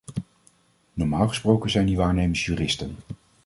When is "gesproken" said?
1.27-1.69